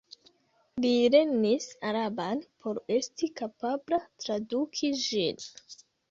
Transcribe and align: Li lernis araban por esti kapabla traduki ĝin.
Li 0.83 0.91
lernis 1.15 1.65
araban 1.89 2.41
por 2.63 2.79
esti 2.95 3.29
kapabla 3.41 3.99
traduki 4.23 4.91
ĝin. 5.03 5.45